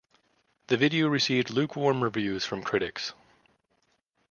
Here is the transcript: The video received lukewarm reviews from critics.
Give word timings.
The 0.65 0.77
video 0.77 1.09
received 1.09 1.51
lukewarm 1.51 2.03
reviews 2.03 2.43
from 2.43 2.63
critics. 2.63 3.13